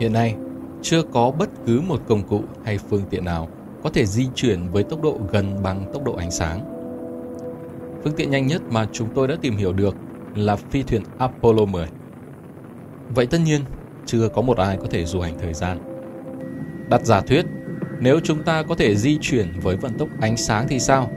Hiện 0.00 0.12
nay, 0.12 0.34
chưa 0.82 1.02
có 1.02 1.30
bất 1.38 1.48
cứ 1.66 1.80
một 1.80 2.00
công 2.08 2.28
cụ 2.28 2.42
hay 2.64 2.78
phương 2.78 3.02
tiện 3.10 3.24
nào 3.24 3.48
có 3.82 3.90
thể 3.90 4.06
di 4.06 4.28
chuyển 4.34 4.68
với 4.72 4.82
tốc 4.82 5.02
độ 5.02 5.18
gần 5.32 5.62
bằng 5.62 5.90
tốc 5.92 6.04
độ 6.04 6.14
ánh 6.14 6.30
sáng. 6.30 6.60
Phương 8.04 8.12
tiện 8.16 8.30
nhanh 8.30 8.46
nhất 8.46 8.62
mà 8.70 8.86
chúng 8.92 9.08
tôi 9.14 9.28
đã 9.28 9.36
tìm 9.42 9.56
hiểu 9.56 9.72
được 9.72 9.96
là 10.34 10.56
phi 10.56 10.82
thuyền 10.82 11.02
Apollo 11.18 11.64
10. 11.64 11.86
Vậy 13.14 13.26
tất 13.26 13.38
nhiên, 13.44 13.60
chưa 14.06 14.28
có 14.28 14.42
một 14.42 14.58
ai 14.58 14.76
có 14.76 14.86
thể 14.90 15.04
du 15.04 15.20
hành 15.20 15.38
thời 15.38 15.54
gian. 15.54 15.78
Đặt 16.90 17.04
giả 17.04 17.20
thuyết, 17.20 17.46
nếu 18.00 18.20
chúng 18.20 18.42
ta 18.42 18.62
có 18.62 18.74
thể 18.74 18.96
di 18.96 19.18
chuyển 19.20 19.46
với 19.62 19.76
vận 19.76 19.98
tốc 19.98 20.08
ánh 20.20 20.36
sáng 20.36 20.66
thì 20.68 20.78
sao? 20.80 21.10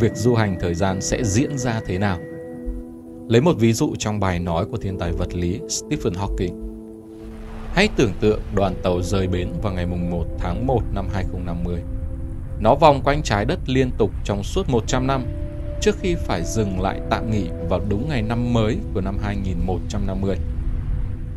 Việc 0.00 0.16
du 0.16 0.34
hành 0.34 0.56
thời 0.60 0.74
gian 0.74 1.00
sẽ 1.00 1.24
diễn 1.24 1.58
ra 1.58 1.80
thế 1.86 1.98
nào? 1.98 2.18
Lấy 3.28 3.40
một 3.40 3.56
ví 3.58 3.72
dụ 3.72 3.94
trong 3.98 4.20
bài 4.20 4.38
nói 4.38 4.66
của 4.66 4.76
thiên 4.76 4.98
tài 4.98 5.12
vật 5.12 5.34
lý 5.34 5.60
Stephen 5.68 6.12
Hawking. 6.12 6.63
Hãy 7.74 7.88
tưởng 7.96 8.12
tượng 8.20 8.40
đoàn 8.54 8.74
tàu 8.82 9.02
rời 9.02 9.26
bến 9.26 9.48
vào 9.62 9.72
ngày 9.72 9.86
1 9.86 10.24
tháng 10.38 10.66
1 10.66 10.80
năm 10.92 11.08
2050. 11.12 11.80
Nó 12.60 12.74
vòng 12.74 13.00
quanh 13.04 13.22
trái 13.22 13.44
đất 13.44 13.58
liên 13.66 13.90
tục 13.98 14.10
trong 14.24 14.42
suốt 14.42 14.68
100 14.68 15.06
năm 15.06 15.24
trước 15.80 15.96
khi 16.00 16.14
phải 16.14 16.44
dừng 16.44 16.80
lại 16.80 17.00
tạm 17.10 17.30
nghỉ 17.30 17.46
vào 17.68 17.80
đúng 17.88 18.08
ngày 18.08 18.22
năm 18.22 18.52
mới 18.52 18.78
của 18.94 19.00
năm 19.00 19.18
2150. 19.22 20.36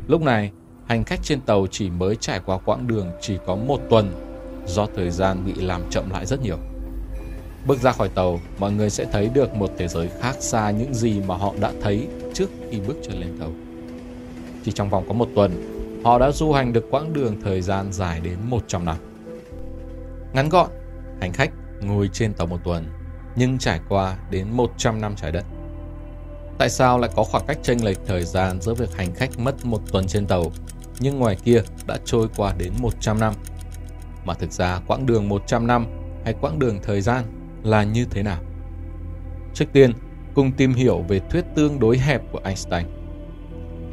Lúc 0.07 0.21
này, 0.21 0.51
hành 0.87 1.03
khách 1.03 1.19
trên 1.23 1.41
tàu 1.41 1.67
chỉ 1.71 1.89
mới 1.89 2.15
trải 2.15 2.39
qua 2.45 2.57
quãng 2.57 2.87
đường 2.87 3.07
chỉ 3.21 3.37
có 3.45 3.55
một 3.55 3.79
tuần 3.89 4.11
do 4.67 4.87
thời 4.95 5.11
gian 5.11 5.45
bị 5.45 5.53
làm 5.53 5.81
chậm 5.89 6.09
lại 6.09 6.25
rất 6.25 6.41
nhiều. 6.41 6.57
Bước 7.65 7.79
ra 7.79 7.91
khỏi 7.91 8.09
tàu, 8.09 8.39
mọi 8.59 8.71
người 8.71 8.89
sẽ 8.89 9.05
thấy 9.11 9.29
được 9.33 9.55
một 9.55 9.71
thế 9.77 9.87
giới 9.87 10.09
khác 10.21 10.35
xa 10.39 10.71
những 10.71 10.93
gì 10.93 11.21
mà 11.27 11.35
họ 11.35 11.53
đã 11.59 11.71
thấy 11.81 12.07
trước 12.33 12.49
khi 12.71 12.79
bước 12.87 12.97
chân 13.03 13.19
lên 13.19 13.37
tàu. 13.39 13.49
Chỉ 14.65 14.71
trong 14.71 14.89
vòng 14.89 15.03
có 15.07 15.13
một 15.13 15.29
tuần, 15.35 15.76
họ 16.03 16.19
đã 16.19 16.31
du 16.31 16.51
hành 16.51 16.73
được 16.73 16.85
quãng 16.91 17.13
đường 17.13 17.41
thời 17.41 17.61
gian 17.61 17.91
dài 17.91 18.21
đến 18.21 18.37
100 18.45 18.85
năm. 18.85 18.97
Ngắn 20.33 20.49
gọn, 20.49 20.69
hành 21.21 21.33
khách 21.33 21.51
ngồi 21.81 22.09
trên 22.13 22.33
tàu 22.33 22.47
một 22.47 22.59
tuần, 22.63 22.85
nhưng 23.35 23.57
trải 23.57 23.79
qua 23.89 24.17
đến 24.31 24.47
100 24.51 25.01
năm 25.01 25.15
trái 25.15 25.31
đất. 25.31 25.45
Tại 26.57 26.69
sao 26.69 26.99
lại 26.99 27.09
có 27.15 27.23
khoảng 27.23 27.45
cách 27.47 27.57
chênh 27.63 27.85
lệch 27.85 27.97
thời 28.05 28.23
gian 28.23 28.61
giữa 28.61 28.73
việc 28.73 28.95
hành 28.95 29.15
khách 29.15 29.39
mất 29.39 29.65
một 29.65 29.81
tuần 29.91 30.07
trên 30.07 30.27
tàu, 30.27 30.51
nhưng 30.99 31.19
ngoài 31.19 31.37
kia 31.43 31.61
đã 31.87 31.97
trôi 32.05 32.27
qua 32.37 32.53
đến 32.57 32.73
100 32.79 33.19
năm? 33.19 33.33
Mà 34.25 34.33
thực 34.33 34.51
ra 34.51 34.79
quãng 34.87 35.05
đường 35.05 35.29
100 35.29 35.67
năm 35.67 35.85
hay 36.23 36.33
quãng 36.41 36.59
đường 36.59 36.79
thời 36.83 37.01
gian 37.01 37.23
là 37.63 37.83
như 37.83 38.05
thế 38.05 38.23
nào? 38.23 38.39
Trước 39.53 39.65
tiên, 39.73 39.93
cùng 40.33 40.51
tìm 40.51 40.73
hiểu 40.73 41.05
về 41.07 41.21
thuyết 41.29 41.45
tương 41.55 41.79
đối 41.79 41.97
hẹp 41.97 42.21
của 42.31 42.39
Einstein. 42.43 42.85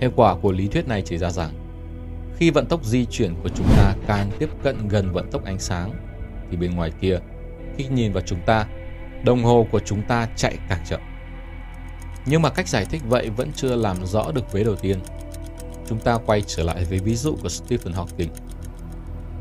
Hệ 0.00 0.08
quả 0.16 0.34
của 0.42 0.52
lý 0.52 0.68
thuyết 0.68 0.88
này 0.88 1.02
chỉ 1.02 1.18
ra 1.18 1.30
rằng, 1.30 1.63
khi 2.36 2.50
vận 2.50 2.66
tốc 2.66 2.84
di 2.84 3.04
chuyển 3.04 3.34
của 3.42 3.48
chúng 3.48 3.66
ta 3.76 3.94
càng 4.06 4.30
tiếp 4.38 4.48
cận 4.62 4.88
gần 4.88 5.12
vận 5.12 5.30
tốc 5.30 5.44
ánh 5.44 5.58
sáng, 5.58 5.90
thì 6.50 6.56
bên 6.56 6.74
ngoài 6.74 6.92
kia, 7.00 7.18
khi 7.78 7.86
nhìn 7.86 8.12
vào 8.12 8.22
chúng 8.26 8.40
ta, 8.46 8.66
đồng 9.24 9.44
hồ 9.44 9.66
của 9.70 9.80
chúng 9.80 10.02
ta 10.02 10.28
chạy 10.36 10.56
càng 10.68 10.84
chậm. 10.88 11.00
Nhưng 12.26 12.42
mà 12.42 12.50
cách 12.50 12.68
giải 12.68 12.84
thích 12.84 13.02
vậy 13.08 13.30
vẫn 13.30 13.52
chưa 13.56 13.76
làm 13.76 14.06
rõ 14.06 14.32
được 14.32 14.52
vế 14.52 14.64
đầu 14.64 14.76
tiên. 14.76 14.98
Chúng 15.88 15.98
ta 15.98 16.18
quay 16.26 16.42
trở 16.46 16.62
lại 16.62 16.84
với 16.84 16.98
ví 16.98 17.14
dụ 17.14 17.36
của 17.42 17.48
Stephen 17.48 17.94
Hawking. 17.94 18.28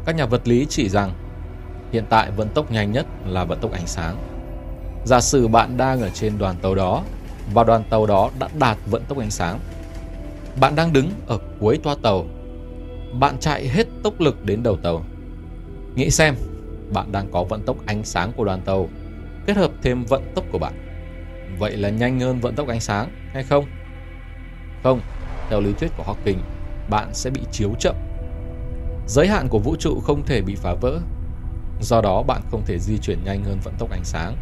Các 0.05 0.16
nhà 0.16 0.25
vật 0.25 0.47
lý 0.47 0.66
chỉ 0.69 0.89
rằng 0.89 1.14
hiện 1.91 2.05
tại 2.09 2.31
vận 2.31 2.49
tốc 2.49 2.71
nhanh 2.71 2.91
nhất 2.91 3.05
là 3.25 3.44
vận 3.44 3.59
tốc 3.59 3.71
ánh 3.71 3.88
sáng. 3.88 4.17
Giả 5.05 5.21
sử 5.21 5.47
bạn 5.47 5.77
đang 5.77 6.02
ở 6.02 6.09
trên 6.09 6.38
đoàn 6.38 6.55
tàu 6.61 6.75
đó 6.75 7.03
và 7.53 7.64
đoàn 7.64 7.83
tàu 7.89 8.05
đó 8.05 8.31
đã 8.39 8.49
đạt 8.59 8.77
vận 8.86 9.03
tốc 9.08 9.17
ánh 9.17 9.31
sáng. 9.31 9.59
Bạn 10.59 10.75
đang 10.75 10.94
đứng 10.94 11.09
ở 11.27 11.39
cuối 11.59 11.80
toa 11.83 11.95
tàu. 12.03 12.25
Bạn 13.19 13.38
chạy 13.39 13.67
hết 13.67 13.88
tốc 14.03 14.19
lực 14.19 14.45
đến 14.45 14.64
đầu 14.64 14.78
tàu. 14.78 15.06
Nghĩ 15.95 16.09
xem, 16.09 16.36
bạn 16.94 17.11
đang 17.11 17.31
có 17.31 17.44
vận 17.44 17.61
tốc 17.61 17.78
ánh 17.86 18.03
sáng 18.03 18.31
của 18.33 18.45
đoàn 18.45 18.61
tàu 18.61 18.89
kết 19.45 19.58
hợp 19.58 19.72
thêm 19.81 20.04
vận 20.04 20.32
tốc 20.36 20.45
của 20.52 20.60
bạn 20.60 20.73
Vậy 21.60 21.77
là 21.77 21.89
nhanh 21.89 22.20
hơn 22.20 22.39
vận 22.39 22.55
tốc 22.55 22.67
ánh 22.67 22.80
sáng 22.80 23.10
hay 23.33 23.43
không? 23.43 23.65
Không, 24.83 25.02
theo 25.49 25.61
lý 25.61 25.73
thuyết 25.73 25.92
của 25.98 26.04
Hawking, 26.04 26.37
bạn 26.89 27.10
sẽ 27.14 27.30
bị 27.30 27.42
chiếu 27.52 27.73
chậm. 27.80 27.95
Giới 29.08 29.27
hạn 29.27 29.48
của 29.49 29.60
vũ 29.60 29.76
trụ 29.80 29.99
không 29.99 30.26
thể 30.26 30.42
bị 30.42 30.55
phá 30.55 30.73
vỡ, 30.82 30.99
do 31.82 32.02
đó 32.02 32.23
bạn 32.23 32.42
không 32.52 32.66
thể 32.66 32.80
di 32.80 32.98
chuyển 32.98 33.23
nhanh 33.23 33.43
hơn 33.43 33.60
vận 33.64 33.73
tốc 33.77 33.92
ánh 33.92 34.04
sáng. 34.04 34.36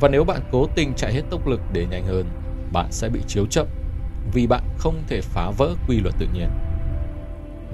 Và 0.00 0.08
nếu 0.08 0.24
bạn 0.24 0.40
cố 0.52 0.66
tình 0.74 0.92
chạy 0.96 1.12
hết 1.12 1.22
tốc 1.30 1.46
lực 1.46 1.60
để 1.72 1.86
nhanh 1.90 2.06
hơn, 2.06 2.26
bạn 2.72 2.86
sẽ 2.90 3.08
bị 3.08 3.20
chiếu 3.26 3.46
chậm 3.46 3.66
vì 4.32 4.46
bạn 4.46 4.62
không 4.78 5.02
thể 5.08 5.20
phá 5.20 5.50
vỡ 5.58 5.74
quy 5.88 6.00
luật 6.00 6.14
tự 6.18 6.26
nhiên. 6.34 6.48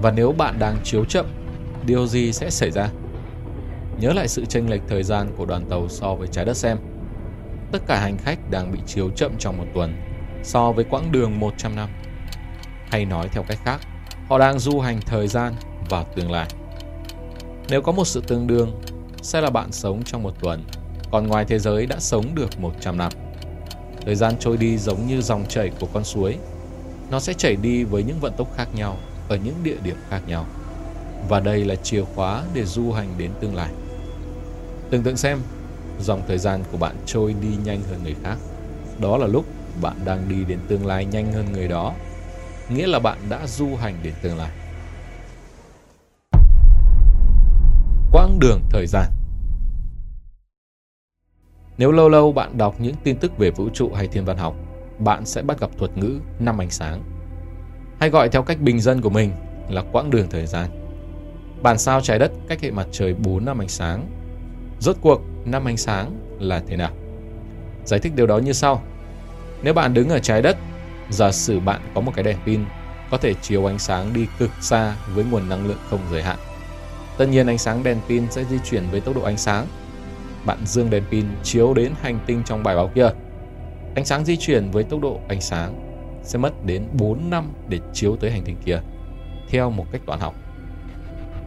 Và 0.01 0.11
nếu 0.11 0.31
bạn 0.31 0.59
đang 0.59 0.77
chiếu 0.83 1.05
chậm, 1.05 1.25
điều 1.85 2.07
gì 2.07 2.33
sẽ 2.33 2.49
xảy 2.49 2.71
ra? 2.71 2.89
Nhớ 3.99 4.13
lại 4.13 4.27
sự 4.27 4.45
chênh 4.45 4.69
lệch 4.69 4.81
thời 4.87 5.03
gian 5.03 5.27
của 5.37 5.45
đoàn 5.45 5.65
tàu 5.69 5.89
so 5.89 6.15
với 6.15 6.27
trái 6.27 6.45
đất 6.45 6.57
xem– 6.57 6.77
tất 7.73 7.81
cả 7.87 7.99
hành 7.99 8.17
khách 8.17 8.49
đang 8.49 8.71
bị 8.71 8.79
chiếu 8.85 9.09
chậm 9.09 9.31
trong 9.39 9.57
một 9.57 9.65
tuần 9.73 9.93
so 10.43 10.71
với 10.71 10.85
quãng 10.85 11.11
đường 11.11 11.39
100 11.39 11.75
năm. 11.75 11.89
Hay 12.89 13.05
nói 13.05 13.29
theo 13.31 13.43
cách 13.43 13.59
khác, 13.65 13.81
họ 14.29 14.39
đang 14.39 14.59
du 14.59 14.79
hành 14.79 14.99
thời 15.05 15.27
gian 15.27 15.53
vào 15.89 16.05
tương 16.15 16.31
lai. 16.31 16.47
Nếu 17.69 17.81
có 17.81 17.91
một 17.91 18.05
sự 18.07 18.21
tương 18.27 18.47
đương, 18.47 18.81
sẽ 19.21 19.41
là 19.41 19.49
bạn 19.49 19.71
sống 19.71 20.03
trong 20.03 20.23
một 20.23 20.33
tuần, 20.39 20.63
còn 21.11 21.27
ngoài 21.27 21.45
thế 21.45 21.59
giới 21.59 21.85
đã 21.85 21.99
sống 21.99 22.35
được 22.35 22.59
100 22.59 22.97
năm. 22.97 23.11
Thời 24.05 24.15
gian 24.15 24.33
trôi 24.39 24.57
đi 24.57 24.77
giống 24.77 25.07
như 25.07 25.21
dòng 25.21 25.45
chảy 25.45 25.71
của 25.79 25.87
con 25.93 26.03
suối. 26.03 26.37
Nó 27.11 27.19
sẽ 27.19 27.33
chảy 27.33 27.55
đi 27.55 27.83
với 27.83 28.03
những 28.03 28.19
vận 28.19 28.33
tốc 28.37 28.47
khác 28.57 28.67
nhau 28.75 28.97
ở 29.33 29.37
những 29.43 29.55
địa 29.63 29.77
điểm 29.83 29.95
khác 30.09 30.21
nhau. 30.27 30.45
Và 31.29 31.39
đây 31.39 31.65
là 31.65 31.75
chìa 31.75 32.03
khóa 32.15 32.43
để 32.53 32.65
du 32.65 32.91
hành 32.91 33.09
đến 33.17 33.31
tương 33.39 33.55
lai. 33.55 33.71
Tưởng 34.89 35.03
tượng 35.03 35.17
xem, 35.17 35.39
dòng 35.99 36.21
thời 36.27 36.37
gian 36.37 36.63
của 36.71 36.77
bạn 36.77 36.95
trôi 37.05 37.35
đi 37.41 37.49
nhanh 37.65 37.81
hơn 37.89 38.03
người 38.03 38.15
khác. 38.23 38.37
Đó 38.99 39.17
là 39.17 39.27
lúc 39.27 39.45
bạn 39.81 39.95
đang 40.05 40.29
đi 40.29 40.43
đến 40.47 40.59
tương 40.67 40.85
lai 40.85 41.05
nhanh 41.05 41.33
hơn 41.33 41.45
người 41.53 41.67
đó, 41.67 41.93
nghĩa 42.69 42.87
là 42.87 42.99
bạn 42.99 43.17
đã 43.29 43.47
du 43.47 43.75
hành 43.75 43.95
đến 44.03 44.13
tương 44.21 44.37
lai. 44.37 44.51
Quãng 48.11 48.39
đường 48.39 48.59
thời 48.69 48.87
gian 48.87 49.11
Nếu 51.77 51.91
lâu 51.91 52.09
lâu 52.09 52.31
bạn 52.31 52.57
đọc 52.57 52.75
những 52.79 52.95
tin 53.03 53.17
tức 53.17 53.37
về 53.37 53.51
vũ 53.51 53.69
trụ 53.73 53.91
hay 53.93 54.07
thiên 54.07 54.25
văn 54.25 54.37
học, 54.37 54.55
bạn 54.99 55.25
sẽ 55.25 55.41
bắt 55.41 55.59
gặp 55.59 55.69
thuật 55.77 55.97
ngữ 55.97 56.19
năm 56.39 56.61
ánh 56.61 56.69
sáng. 56.69 57.12
Hay 58.03 58.09
gọi 58.09 58.29
theo 58.29 58.43
cách 58.43 58.61
bình 58.61 58.79
dân 58.79 59.01
của 59.01 59.09
mình 59.09 59.31
là 59.69 59.83
quãng 59.91 60.09
đường 60.09 60.27
thời 60.29 60.45
gian. 60.45 60.69
Bản 61.61 61.77
sao 61.77 62.01
trái 62.01 62.19
đất 62.19 62.31
cách 62.47 62.61
hệ 62.61 62.71
mặt 62.71 62.87
trời 62.91 63.13
4 63.13 63.45
năm 63.45 63.61
ánh 63.61 63.67
sáng. 63.67 64.07
Rốt 64.79 64.95
cuộc, 65.01 65.21
năm 65.45 65.65
ánh 65.65 65.77
sáng 65.77 66.19
là 66.39 66.61
thế 66.67 66.75
nào. 66.75 66.91
Giải 67.85 67.99
thích 67.99 68.13
điều 68.15 68.27
đó 68.27 68.37
như 68.37 68.53
sau. 68.53 68.81
Nếu 69.61 69.73
bạn 69.73 69.93
đứng 69.93 70.09
ở 70.09 70.19
trái 70.19 70.41
đất, 70.41 70.57
giả 71.09 71.31
sử 71.31 71.59
bạn 71.59 71.81
có 71.95 72.01
một 72.01 72.11
cái 72.15 72.23
đèn 72.23 72.37
pin 72.45 72.65
có 73.11 73.17
thể 73.17 73.33
chiếu 73.33 73.69
ánh 73.69 73.79
sáng 73.79 74.13
đi 74.13 74.27
cực 74.39 74.51
xa 74.61 74.95
với 75.15 75.25
nguồn 75.31 75.49
năng 75.49 75.67
lượng 75.67 75.79
không 75.89 76.01
giới 76.11 76.23
hạn. 76.23 76.37
Tất 77.17 77.25
nhiên 77.25 77.47
ánh 77.47 77.57
sáng 77.57 77.83
đèn 77.83 77.97
pin 78.09 78.31
sẽ 78.31 78.43
di 78.43 78.57
chuyển 78.69 78.83
với 78.91 79.01
tốc 79.01 79.15
độ 79.15 79.21
ánh 79.21 79.37
sáng. 79.37 79.67
Bạn 80.45 80.57
dương 80.65 80.89
đèn 80.89 81.03
pin 81.11 81.25
chiếu 81.43 81.73
đến 81.73 81.93
hành 82.01 82.19
tinh 82.25 82.41
trong 82.45 82.63
bài 82.63 82.75
báo 82.75 82.91
kia. 82.95 83.09
Ánh 83.95 84.05
sáng 84.05 84.25
di 84.25 84.37
chuyển 84.37 84.71
với 84.71 84.83
tốc 84.83 85.01
độ 85.01 85.19
ánh 85.27 85.41
sáng 85.41 85.92
sẽ 86.23 86.39
mất 86.39 86.65
đến 86.65 86.87
4 86.93 87.29
năm 87.29 87.53
để 87.69 87.79
chiếu 87.93 88.15
tới 88.15 88.31
hành 88.31 88.43
tinh 88.43 88.57
kia, 88.65 88.81
theo 89.49 89.69
một 89.69 89.85
cách 89.91 90.01
toán 90.05 90.19
học. 90.19 90.35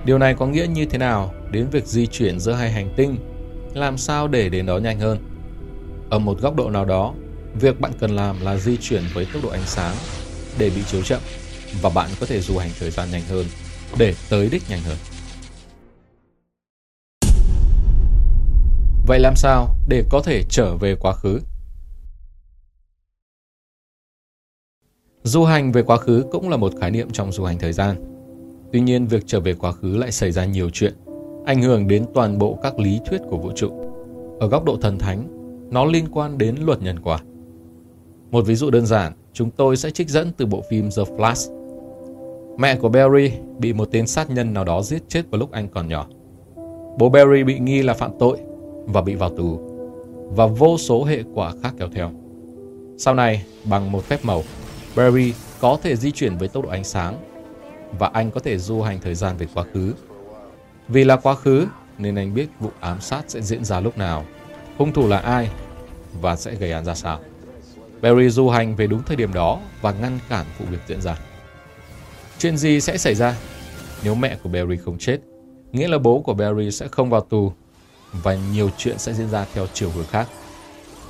Điều 0.05 0.19
này 0.19 0.35
có 0.35 0.47
nghĩa 0.47 0.67
như 0.67 0.85
thế 0.85 0.99
nào 0.99 1.35
đến 1.51 1.67
việc 1.71 1.87
di 1.87 2.07
chuyển 2.07 2.41
giữa 2.41 2.53
hai 2.53 2.71
hành 2.71 2.93
tinh 2.97 3.17
làm 3.75 3.99
sao 3.99 4.29
để 4.29 4.49
đến 4.49 4.67
đó 4.67 4.79
nhanh 4.79 5.01
hơn. 5.01 5.19
Ở 6.11 6.19
một 6.19 6.41
góc 6.41 6.57
độ 6.57 6.71
nào 6.71 6.85
đó, 6.85 7.15
việc 7.55 7.81
bạn 7.81 7.93
cần 8.01 8.17
làm 8.17 8.37
là 8.41 8.57
di 8.57 8.77
chuyển 8.77 9.03
với 9.15 9.27
tốc 9.33 9.43
độ 9.43 9.49
ánh 9.49 9.67
sáng 9.67 9.95
để 10.59 10.71
bị 10.71 10.83
chiếu 10.83 11.03
chậm 11.03 11.21
và 11.83 11.91
bạn 11.91 12.11
có 12.21 12.27
thể 12.27 12.41
du 12.41 12.59
hành 12.59 12.71
thời 12.81 12.91
gian 12.91 13.09
nhanh 13.13 13.23
hơn 13.29 13.47
để 13.99 14.15
tới 14.31 14.49
đích 14.53 14.63
nhanh 14.69 14.81
hơn. 14.81 14.97
Vậy 19.07 19.19
làm 19.21 19.37
sao 19.37 19.77
để 19.89 20.05
có 20.11 20.23
thể 20.25 20.43
trở 20.49 20.77
về 20.77 20.95
quá 21.01 21.13
khứ? 21.13 21.41
Du 25.27 25.45
hành 25.45 25.73
về 25.73 25.83
quá 25.83 25.97
khứ 25.97 26.25
cũng 26.31 26.49
là 26.49 26.57
một 26.57 26.73
khái 26.81 26.91
niệm 26.91 27.11
trong 27.11 27.33
du 27.33 27.45
hành 27.45 27.59
thời 27.59 27.73
gian. 27.73 27.97
Tuy 28.73 28.81
nhiên, 28.81 29.07
việc 29.07 29.23
trở 29.27 29.41
về 29.41 29.55
quá 29.55 29.73
khứ 29.73 29.97
lại 29.97 30.13
xảy 30.13 30.33
ra 30.33 30.45
nhiều 30.45 30.71
chuyện 30.71 30.95
ảnh 31.47 31.63
hưởng 31.63 31.89
đến 31.89 32.05
toàn 32.15 32.39
bộ 32.39 32.59
các 32.63 32.79
lý 32.79 33.01
thuyết 33.07 33.21
của 33.31 33.39
vũ 33.39 33.51
trụ. 33.57 33.71
Ở 34.41 34.49
góc 34.49 34.65
độ 34.65 34.77
thần 34.77 34.99
thánh, 34.99 35.29
nó 35.71 35.85
liên 35.85 36.05
quan 36.13 36.39
đến 36.39 36.57
luật 36.65 36.83
nhân 36.83 37.01
quả. 37.01 37.19
Một 38.31 38.47
ví 38.47 38.55
dụ 38.55 38.71
đơn 38.71 38.87
giản, 38.87 39.13
chúng 39.33 39.51
tôi 39.51 39.77
sẽ 39.77 39.91
trích 39.91 40.09
dẫn 40.09 40.33
từ 40.37 40.47
bộ 40.47 40.63
phim 40.71 40.89
The 40.97 41.03
Flash. 41.03 41.53
Mẹ 42.59 42.77
của 42.77 42.89
Barry 42.89 43.33
bị 43.59 43.73
một 43.73 43.89
tên 43.93 44.07
sát 44.07 44.31
nhân 44.31 44.55
nào 44.55 44.65
đó 44.65 44.83
giết 44.83 45.09
chết 45.09 45.31
vào 45.31 45.39
lúc 45.39 45.51
anh 45.53 45.69
còn 45.69 45.89
nhỏ. 45.89 46.07
Bố 46.99 47.09
Barry 47.09 47.45
bị 47.45 47.59
nghi 47.59 47.83
là 47.83 47.95
phạm 47.95 48.11
tội 48.19 48.39
và 48.87 49.03
bị 49.03 49.15
vào 49.15 49.31
tù, 49.31 49.59
và 50.37 50.47
vô 50.47 50.79
số 50.79 51.05
hệ 51.05 51.23
quả 51.35 51.53
khác 51.63 51.75
kéo 51.79 51.89
theo. 51.95 52.11
Sau 52.99 53.15
này, 53.15 53.45
bằng 53.71 53.93
một 53.93 54.05
phép 54.05 54.21
màu, 54.23 54.43
Barry 54.97 55.35
có 55.61 55.79
thể 55.83 55.97
di 55.97 56.11
chuyển 56.11 56.39
với 56.39 56.49
tốc 56.49 56.65
độ 56.65 56.71
ánh 56.71 56.85
sáng, 56.85 57.25
và 57.99 58.11
anh 58.13 58.31
có 58.31 58.41
thể 58.41 58.59
du 58.59 58.83
hành 58.83 59.01
thời 59.01 59.15
gian 59.15 59.37
về 59.37 59.47
quá 59.55 59.65
khứ. 59.75 59.95
Vì 60.89 61.05
là 61.05 61.17
quá 61.17 61.35
khứ 61.35 61.67
nên 61.99 62.15
anh 62.15 62.35
biết 62.35 62.47
vụ 62.61 62.71
ám 62.81 63.01
sát 63.01 63.25
sẽ 63.29 63.41
diễn 63.41 63.65
ra 63.65 63.81
lúc 63.81 63.99
nào, 63.99 64.25
hung 64.79 64.93
thủ 64.93 65.09
là 65.09 65.19
ai 65.19 65.51
và 66.21 66.37
sẽ 66.37 66.55
gây 66.55 66.73
án 66.73 66.85
ra 66.85 66.95
sao. 66.95 67.21
Barry 68.01 68.29
du 68.29 68.49
hành 68.49 68.77
về 68.77 68.87
đúng 68.87 69.03
thời 69.03 69.17
điểm 69.17 69.33
đó 69.33 69.61
và 69.81 69.93
ngăn 69.93 70.19
cản 70.29 70.47
vụ 70.59 70.67
việc 70.71 70.79
diễn 70.87 71.01
ra. 71.01 71.19
Chuyện 72.39 72.57
gì 72.57 72.81
sẽ 72.81 72.99
xảy 72.99 73.15
ra 73.15 73.37
nếu 74.05 74.15
mẹ 74.15 74.37
của 74.43 74.49
Barry 74.49 74.77
không 74.77 74.99
chết? 74.99 75.19
Nghĩa 75.73 75.89
là 75.89 75.99
bố 75.99 76.21
của 76.21 76.35
Barry 76.35 76.71
sẽ 76.71 76.89
không 76.89 77.11
vào 77.11 77.21
tù 77.21 77.53
và 78.13 78.39
nhiều 78.53 78.71
chuyện 78.79 78.99
sẽ 78.99 79.13
diễn 79.13 79.31
ra 79.31 79.47
theo 79.55 79.67
chiều 79.73 79.91
hướng 79.91 80.07
khác. 80.07 80.29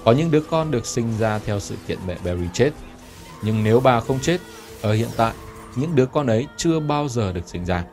Có 0.05 0.13
những 0.13 0.31
đứa 0.31 0.41
con 0.41 0.71
được 0.71 0.87
sinh 0.87 1.19
ra 1.19 1.39
theo 1.39 1.61
sự 1.61 1.75
kiện 1.87 1.99
mẹ 2.07 2.17
Barry 2.25 2.47
chết. 2.53 2.71
Nhưng 3.43 3.65
nếu 3.65 3.81
bà 3.81 4.01
không 4.01 4.19
chết, 4.21 4.41
ở 4.83 4.93
hiện 4.93 5.09
tại, 5.17 5.35
những 5.77 5.95
đứa 5.95 6.07
con 6.07 6.27
ấy 6.27 6.47
chưa 6.57 6.81
bao 6.81 7.09
giờ 7.09 7.33
được 7.33 7.49
sinh 7.49 7.65
ra. 7.65 7.85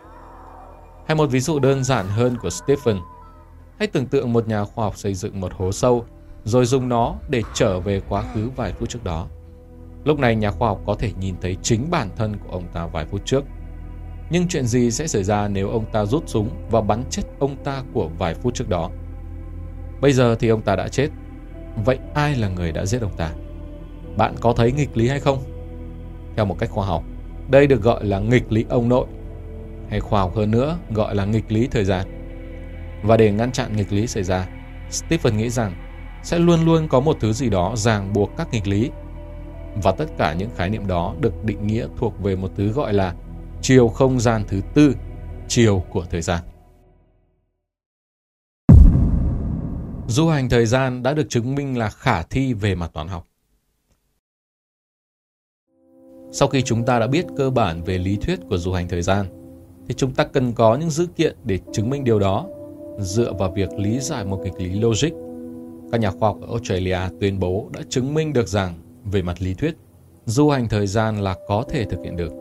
Hay 1.07 1.16
một 1.16 1.25
ví 1.25 1.40
dụ 1.40 1.60
đơn 1.60 1.84
giản 1.84 2.07
hơn 2.07 2.38
của 2.38 2.50
Stephen. 2.50 2.98
Hãy 3.80 3.88
tưởng 3.88 4.06
tượng 4.06 4.34
một 4.34 4.48
nhà 4.48 4.63
khoa 4.63 4.86
học 4.86 4.98
xây 4.98 5.13
dựng 5.13 5.42
một 5.42 5.54
hố 5.54 5.72
sâu 5.72 6.06
rồi 6.44 6.66
dùng 6.66 6.90
nó 6.90 7.16
để 7.30 7.42
trở 7.54 7.80
về 7.80 8.01
quá 8.10 8.24
khứ 8.34 8.50
vài 8.56 8.74
phút 8.74 8.90
trước 8.90 9.04
đó. 9.04 9.28
Lúc 10.04 10.19
này 10.19 10.36
nhà 10.36 10.51
khoa 10.51 10.68
học 10.69 10.80
có 10.86 10.95
thể 10.95 11.12
nhìn 11.19 11.36
thấy 11.42 11.57
chính 11.62 11.92
bản 11.92 12.10
thân 12.16 12.36
của 12.38 12.51
ông 12.51 12.63
ta 12.74 12.86
vài 12.86 13.06
phút 13.06 13.22
trước. 13.25 13.44
Nhưng 14.30 14.48
chuyện 14.48 14.66
gì 14.66 14.92
sẽ 14.92 15.07
xảy 15.07 15.24
ra 15.24 15.48
nếu 15.48 15.69
ông 15.69 15.86
ta 15.92 16.06
rút 16.06 16.24
súng 16.28 16.50
và 16.72 16.81
bắn 16.81 17.04
chết 17.10 17.24
ông 17.40 17.56
ta 17.63 17.84
của 17.94 18.10
vài 18.18 18.34
phút 18.34 18.54
trước 18.54 18.69
đó? 18.69 18.90
Bây 20.01 20.13
giờ 20.13 20.36
thì 20.36 20.48
ông 20.48 20.62
ta 20.62 20.75
đã 20.75 20.88
chết. 20.88 21.10
Vậy 21.86 22.00
ai 22.13 22.36
là 22.36 22.48
người 22.48 22.72
đã 22.72 22.86
giết 22.86 23.01
ông 23.01 23.18
ta? 23.18 23.31
Bạn 24.18 24.36
có 24.42 24.54
thấy 24.54 24.71
nghịch 24.71 24.98
lý 24.98 25.07
hay 25.07 25.19
không? 25.19 25.44
Theo 26.36 26.45
một 26.45 26.60
cách 26.60 26.69
khoa 26.69 26.86
học, 26.86 27.04
đây 27.50 27.68
được 27.68 27.81
gọi 27.81 28.06
là 28.06 28.19
nghịch 28.19 28.51
lý 28.51 28.65
ông 28.69 28.89
nội, 28.89 29.07
hay 29.89 30.00
khoa 30.00 30.19
học 30.19 30.36
hơn 30.36 30.51
nữa 30.51 30.77
gọi 30.92 31.15
là 31.15 31.25
nghịch 31.25 31.51
lý 31.51 31.68
thời 31.68 31.86
gian. 31.86 32.07
Và 33.04 33.18
để 33.18 33.31
ngăn 33.31 33.51
chặn 33.51 33.75
nghịch 33.75 33.94
lý 33.94 34.07
xảy 34.07 34.24
ra, 34.24 34.48
Stephen 34.89 35.38
nghĩ 35.38 35.50
rằng 35.50 35.74
sẽ 36.24 36.39
luôn 36.39 36.65
luôn 36.65 36.88
có 36.88 37.00
một 37.00 37.18
thứ 37.19 37.33
gì 37.33 37.50
đó 37.50 37.74
ràng 37.75 38.13
buộc 38.13 38.38
các 38.38 38.48
nghịch 38.51 38.68
lý. 38.68 38.92
Và 39.83 39.92
tất 39.92 40.06
cả 40.18 40.33
những 40.33 40.50
khái 40.56 40.69
niệm 40.69 40.88
đó 40.88 41.16
được 41.19 41.44
định 41.44 41.68
nghĩa 41.68 41.88
thuộc 41.98 42.24
về 42.24 42.36
một 42.36 42.51
thứ 42.56 42.71
gọi 42.71 42.94
là 42.94 43.13
chiều 43.62 43.88
không 43.88 44.19
gian 44.19 44.44
thứ 44.48 44.62
tư, 44.74 44.95
chiều 45.48 45.83
của 45.89 46.06
thời 46.09 46.21
gian. 46.21 46.44
Du 50.07 50.27
hành 50.27 50.50
thời 50.50 50.66
gian 50.66 51.04
đã 51.04 51.13
được 51.13 51.30
chứng 51.30 51.56
minh 51.56 51.77
là 51.77 51.89
khả 51.89 52.24
thi 52.24 52.54
về 52.54 52.75
mặt 52.75 52.92
toán 52.94 53.07
học. 53.07 53.27
Sau 56.33 56.47
khi 56.47 56.62
chúng 56.62 56.85
ta 56.85 57.00
đã 57.00 57.07
biết 57.07 57.25
cơ 57.38 57.50
bản 57.50 57.83
về 57.83 57.97
lý 57.97 58.18
thuyết 58.18 58.39
của 58.50 58.57
du 58.57 58.71
hành 58.71 58.88
thời 58.88 59.01
gian, 59.01 59.25
thì 59.88 59.94
chúng 59.94 60.12
ta 60.12 60.24
cần 60.24 60.53
có 60.53 60.75
những 60.75 60.89
dữ 60.89 61.06
kiện 61.15 61.35
để 61.44 61.59
chứng 61.74 61.89
minh 61.89 62.03
điều 62.03 62.19
đó 62.19 62.47
dựa 63.00 63.33
vào 63.33 63.51
việc 63.51 63.69
lý 63.77 64.00
giải 64.00 64.25
một 64.25 64.39
nghịch 64.44 64.57
lý 64.57 64.80
logic 64.80 65.09
các 65.94 66.01
nhà 66.01 66.12
khoa 66.12 66.30
học 66.30 66.38
ở 66.41 66.47
Australia 66.47 66.97
tuyên 67.19 67.39
bố 67.39 67.69
đã 67.74 67.81
chứng 67.89 68.13
minh 68.13 68.33
được 68.33 68.47
rằng 68.47 68.74
về 69.06 69.21
mặt 69.21 69.41
lý 69.41 69.53
thuyết, 69.53 69.75
du 70.25 70.50
hành 70.50 70.68
thời 70.69 70.88
gian 70.88 71.21
là 71.21 71.35
có 71.47 71.63
thể 71.69 71.85
thực 71.85 72.00
hiện 72.03 72.15
được. 72.15 72.31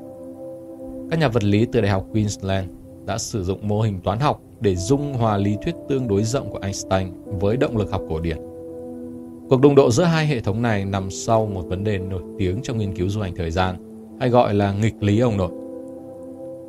Các 1.10 1.18
nhà 1.18 1.28
vật 1.28 1.44
lý 1.44 1.66
từ 1.72 1.80
Đại 1.80 1.90
học 1.90 2.06
Queensland 2.12 2.70
đã 3.06 3.18
sử 3.18 3.44
dụng 3.44 3.68
mô 3.68 3.80
hình 3.80 4.00
toán 4.00 4.20
học 4.20 4.40
để 4.60 4.76
dung 4.76 5.14
hòa 5.14 5.36
lý 5.36 5.56
thuyết 5.64 5.74
tương 5.88 6.08
đối 6.08 6.24
rộng 6.24 6.50
của 6.50 6.58
Einstein 6.58 7.08
với 7.24 7.56
động 7.56 7.76
lực 7.76 7.90
học 7.90 8.02
cổ 8.08 8.20
điển. 8.20 8.38
Cuộc 9.48 9.60
đụng 9.60 9.74
độ 9.74 9.90
giữa 9.90 10.04
hai 10.04 10.26
hệ 10.26 10.40
thống 10.40 10.62
này 10.62 10.84
nằm 10.84 11.10
sau 11.10 11.46
một 11.46 11.62
vấn 11.62 11.84
đề 11.84 11.98
nổi 11.98 12.22
tiếng 12.38 12.60
trong 12.62 12.78
nghiên 12.78 12.96
cứu 12.96 13.08
du 13.08 13.20
hành 13.20 13.34
thời 13.36 13.50
gian, 13.50 13.76
hay 14.20 14.28
gọi 14.28 14.54
là 14.54 14.72
nghịch 14.72 15.02
lý 15.02 15.20
ông 15.20 15.36
nội. 15.36 15.52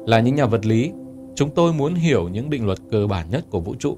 Là 0.07 0.19
những 0.19 0.35
nhà 0.35 0.45
vật 0.45 0.65
lý, 0.65 0.91
chúng 1.35 1.49
tôi 1.49 1.73
muốn 1.73 1.95
hiểu 1.95 2.27
những 2.27 2.49
định 2.49 2.65
luật 2.65 2.77
cơ 2.91 3.07
bản 3.07 3.29
nhất 3.29 3.45
của 3.49 3.59
vũ 3.59 3.75
trụ. 3.79 3.97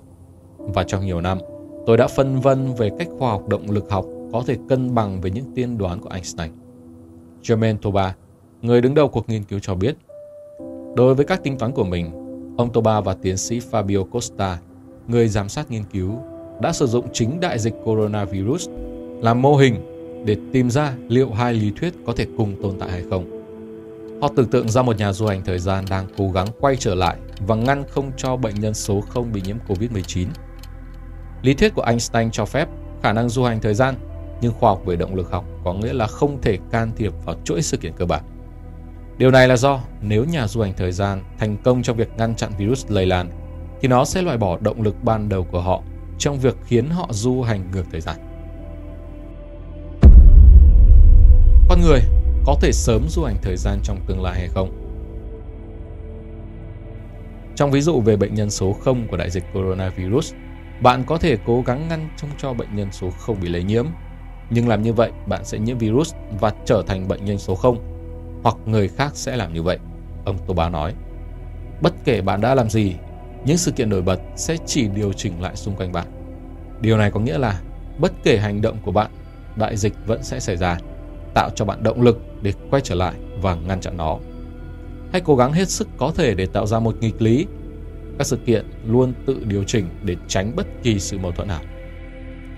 Và 0.57 0.83
trong 0.83 1.05
nhiều 1.05 1.21
năm, 1.21 1.37
Tôi 1.85 1.97
đã 1.97 2.07
phân 2.07 2.39
vân 2.39 2.73
về 2.73 2.89
cách 2.99 3.07
khoa 3.19 3.29
học 3.29 3.47
động 3.47 3.71
lực 3.71 3.89
học 3.89 4.05
có 4.31 4.43
thể 4.47 4.57
cân 4.69 4.95
bằng 4.95 5.21
với 5.21 5.31
những 5.31 5.45
tiên 5.55 5.77
đoán 5.77 5.99
của 6.01 6.09
Einstein. 6.09 6.51
Germain 7.49 7.77
Toba, 7.77 8.15
người 8.61 8.81
đứng 8.81 8.93
đầu 8.93 9.07
cuộc 9.07 9.29
nghiên 9.29 9.43
cứu 9.43 9.59
cho 9.59 9.75
biết, 9.75 9.95
đối 10.95 11.15
với 11.15 11.25
các 11.25 11.43
tính 11.43 11.57
toán 11.57 11.71
của 11.71 11.83
mình, 11.83 12.11
ông 12.57 12.73
Toba 12.73 13.01
và 13.01 13.13
tiến 13.13 13.37
sĩ 13.37 13.59
Fabio 13.71 14.03
Costa, 14.03 14.59
người 15.07 15.27
giám 15.27 15.49
sát 15.49 15.71
nghiên 15.71 15.83
cứu, 15.83 16.11
đã 16.61 16.73
sử 16.73 16.87
dụng 16.87 17.07
chính 17.13 17.39
đại 17.39 17.59
dịch 17.59 17.73
coronavirus 17.83 18.69
làm 19.21 19.41
mô 19.41 19.55
hình 19.55 19.75
để 20.25 20.37
tìm 20.53 20.69
ra 20.69 20.93
liệu 21.07 21.31
hai 21.31 21.53
lý 21.53 21.71
thuyết 21.79 21.93
có 22.05 22.13
thể 22.17 22.25
cùng 22.37 22.55
tồn 22.61 22.79
tại 22.79 22.91
hay 22.91 23.03
không. 23.09 23.41
Họ 24.21 24.29
tưởng 24.35 24.49
tượng 24.49 24.69
ra 24.69 24.81
một 24.81 24.97
nhà 24.97 25.13
du 25.13 25.25
hành 25.25 25.41
thời 25.45 25.59
gian 25.59 25.85
đang 25.89 26.07
cố 26.17 26.31
gắng 26.31 26.47
quay 26.59 26.75
trở 26.75 26.95
lại 26.95 27.17
và 27.47 27.55
ngăn 27.55 27.83
không 27.89 28.11
cho 28.17 28.35
bệnh 28.35 28.55
nhân 28.59 28.73
số 28.73 29.01
0 29.01 29.31
bị 29.33 29.41
nhiễm 29.45 29.57
COVID-19 29.67 30.27
Lý 31.41 31.53
thuyết 31.53 31.75
của 31.75 31.81
Einstein 31.81 32.31
cho 32.31 32.45
phép 32.45 32.67
khả 33.03 33.13
năng 33.13 33.29
du 33.29 33.43
hành 33.43 33.59
thời 33.61 33.73
gian, 33.73 33.95
nhưng 34.41 34.53
khoa 34.53 34.69
học 34.69 34.81
về 34.85 34.95
động 34.95 35.15
lực 35.15 35.31
học 35.31 35.45
có 35.63 35.73
nghĩa 35.73 35.93
là 35.93 36.07
không 36.07 36.41
thể 36.41 36.57
can 36.71 36.91
thiệp 36.95 37.13
vào 37.25 37.35
chuỗi 37.43 37.61
sự 37.61 37.77
kiện 37.77 37.93
cơ 37.97 38.05
bản. 38.05 38.23
Điều 39.17 39.31
này 39.31 39.47
là 39.47 39.57
do 39.57 39.79
nếu 40.01 40.25
nhà 40.25 40.47
du 40.47 40.61
hành 40.61 40.73
thời 40.77 40.91
gian 40.91 41.23
thành 41.39 41.57
công 41.63 41.83
trong 41.83 41.97
việc 41.97 42.09
ngăn 42.17 42.35
chặn 42.35 42.51
virus 42.57 42.85
lây 42.89 43.05
lan, 43.05 43.29
thì 43.81 43.87
nó 43.87 44.05
sẽ 44.05 44.21
loại 44.21 44.37
bỏ 44.37 44.57
động 44.61 44.81
lực 44.81 45.03
ban 45.03 45.29
đầu 45.29 45.47
của 45.51 45.61
họ 45.61 45.81
trong 46.17 46.39
việc 46.39 46.55
khiến 46.65 46.89
họ 46.89 47.07
du 47.11 47.41
hành 47.41 47.71
ngược 47.71 47.83
thời 47.91 48.01
gian. 48.01 48.15
Con 51.69 51.81
người 51.81 51.99
có 52.45 52.55
thể 52.61 52.71
sớm 52.71 53.05
du 53.09 53.23
hành 53.23 53.37
thời 53.41 53.57
gian 53.57 53.79
trong 53.83 53.99
tương 54.07 54.21
lai 54.21 54.39
hay 54.39 54.47
không? 54.47 54.81
Trong 57.55 57.71
ví 57.71 57.81
dụ 57.81 58.01
về 58.01 58.17
bệnh 58.17 58.33
nhân 58.33 58.49
số 58.49 58.73
0 58.73 59.07
của 59.07 59.17
đại 59.17 59.29
dịch 59.29 59.43
coronavirus, 59.53 60.33
bạn 60.81 61.03
có 61.07 61.17
thể 61.17 61.37
cố 61.45 61.61
gắng 61.61 61.87
ngăn 61.87 62.09
trông 62.17 62.29
cho 62.37 62.53
bệnh 62.53 62.75
nhân 62.75 62.87
số 62.91 63.09
0 63.09 63.39
bị 63.41 63.49
lây 63.49 63.63
nhiễm, 63.63 63.85
nhưng 64.49 64.67
làm 64.67 64.81
như 64.81 64.93
vậy 64.93 65.11
bạn 65.27 65.45
sẽ 65.45 65.59
nhiễm 65.59 65.77
virus 65.77 66.13
và 66.39 66.53
trở 66.65 66.83
thành 66.87 67.07
bệnh 67.07 67.25
nhân 67.25 67.37
số 67.37 67.55
0, 67.55 67.77
hoặc 68.43 68.55
người 68.65 68.87
khác 68.87 69.11
sẽ 69.13 69.37
làm 69.37 69.53
như 69.53 69.63
vậy, 69.63 69.77
ông 70.25 70.37
Toba 70.47 70.69
nói. 70.69 70.93
Bất 71.81 71.93
kể 72.05 72.21
bạn 72.21 72.41
đã 72.41 72.55
làm 72.55 72.69
gì, 72.69 72.95
những 73.45 73.57
sự 73.57 73.71
kiện 73.71 73.89
nổi 73.89 74.01
bật 74.01 74.19
sẽ 74.35 74.57
chỉ 74.65 74.87
điều 74.87 75.13
chỉnh 75.13 75.41
lại 75.41 75.55
xung 75.55 75.75
quanh 75.75 75.91
bạn. 75.91 76.07
Điều 76.81 76.97
này 76.97 77.11
có 77.11 77.19
nghĩa 77.19 77.37
là 77.37 77.61
bất 77.99 78.11
kể 78.23 78.37
hành 78.37 78.61
động 78.61 78.77
của 78.85 78.91
bạn, 78.91 79.11
đại 79.55 79.77
dịch 79.77 79.93
vẫn 80.05 80.23
sẽ 80.23 80.39
xảy 80.39 80.57
ra, 80.57 80.77
tạo 81.33 81.49
cho 81.55 81.65
bạn 81.65 81.83
động 81.83 82.01
lực 82.01 82.21
để 82.41 82.53
quay 82.69 82.81
trở 82.81 82.95
lại 82.95 83.13
và 83.41 83.55
ngăn 83.55 83.81
chặn 83.81 83.97
nó. 83.97 84.17
Hãy 85.11 85.21
cố 85.25 85.35
gắng 85.35 85.53
hết 85.53 85.69
sức 85.69 85.87
có 85.97 86.11
thể 86.15 86.33
để 86.33 86.45
tạo 86.45 86.67
ra 86.67 86.79
một 86.79 86.95
nghịch 86.99 87.21
lý 87.21 87.45
các 88.17 88.27
sự 88.27 88.37
kiện 88.45 88.65
luôn 88.85 89.13
tự 89.25 89.43
điều 89.43 89.63
chỉnh 89.63 89.89
để 90.03 90.15
tránh 90.27 90.55
bất 90.55 90.67
kỳ 90.83 90.99
sự 90.99 91.17
mâu 91.17 91.31
thuẫn 91.31 91.47
nào. 91.47 91.61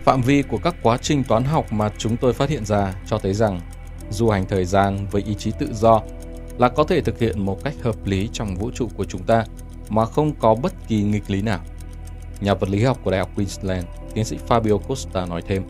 Phạm 0.04 0.22
vi 0.22 0.42
của 0.42 0.58
các 0.58 0.76
quá 0.84 0.98
trình 0.98 1.24
toán 1.24 1.44
học 1.44 1.74
mà 1.74 1.90
chúng 1.98 2.18
tôi 2.18 2.34
phát 2.34 2.50
hiện 2.50 2.66
ra 2.66 2.94
cho 3.06 3.18
thấy 3.18 3.34
rằng 3.34 3.62
du 4.10 4.30
hành 4.30 4.46
thời 4.46 4.66
gian 4.66 5.08
với 5.12 5.24
ý 5.28 5.34
chí 5.34 5.52
tự 5.60 5.74
do 5.74 6.02
là 6.58 6.70
có 6.70 6.84
thể 6.84 7.02
thực 7.02 7.20
hiện 7.20 7.46
một 7.46 7.64
cách 7.64 7.74
hợp 7.84 8.06
lý 8.06 8.30
trong 8.34 8.56
vũ 8.56 8.72
trụ 8.72 8.90
của 8.96 9.06
chúng 9.06 9.24
ta 9.24 9.46
mà 9.90 10.06
không 10.06 10.32
có 10.40 10.56
bất 10.56 10.74
kỳ 10.88 11.04
nghịch 11.04 11.32
lý 11.32 11.42
nào. 11.42 11.60
Nhà 12.42 12.54
vật 12.54 12.70
lý 12.70 12.84
học 12.84 13.00
của 13.04 13.12
Đại 13.12 13.20
học 13.20 13.30
Queensland, 13.36 13.86
tiến 14.14 14.26
sĩ 14.26 14.38
Fabio 14.48 14.78
Costa 14.78 15.26
nói 15.26 15.42
thêm, 15.48 15.64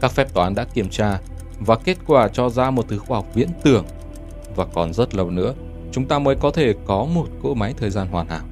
các 0.00 0.12
phép 0.12 0.34
toán 0.34 0.54
đã 0.54 0.64
kiểm 0.64 0.88
tra 0.90 1.18
và 1.58 1.76
kết 1.76 1.98
quả 2.06 2.28
cho 2.28 2.48
ra 2.48 2.70
một 2.70 2.88
thứ 2.88 2.98
khoa 2.98 3.18
học 3.18 3.26
viễn 3.34 3.48
tưởng 3.62 3.84
và 4.56 4.64
còn 4.64 4.92
rất 4.92 5.14
lâu 5.14 5.30
nữa 5.30 5.54
chúng 5.92 6.04
ta 6.04 6.18
mới 6.18 6.36
có 6.36 6.50
thể 6.50 6.74
có 6.86 7.04
một 7.04 7.26
cỗ 7.42 7.54
máy 7.54 7.74
thời 7.76 7.90
gian 7.90 8.08
hoàn 8.08 8.28
hảo. 8.28 8.42